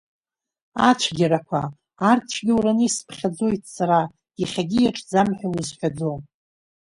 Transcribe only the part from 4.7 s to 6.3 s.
иаҿӡам ҳәа узҳәаӡом.